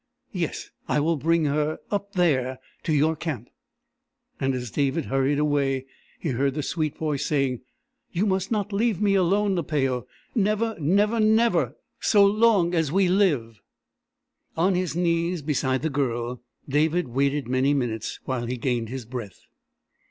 [0.31, 3.49] "Yes I will bring her up there to your camp."
[4.39, 5.85] And as David hurried away,
[6.19, 7.61] he heard the sweet voice saying:
[8.11, 13.61] "You must not leave me alone, Napao never, never, never, so long as we live...."
[14.57, 19.41] On his knees, beside the Girl, David waited many minutes while he gained his breath.